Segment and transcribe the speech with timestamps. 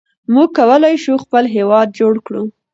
[0.33, 2.43] موږ کولای شو خپل هېواد جوړ کړو.